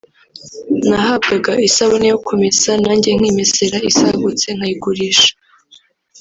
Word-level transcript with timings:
nahabwaga 0.87 1.51
isabune 1.67 2.05
yo 2.11 2.17
ku 2.25 2.33
mesa 2.41 2.69
nanjye 2.83 3.09
nkimesera 3.17 3.77
isagutse 3.89 4.47
nkayigurisha 4.57 5.31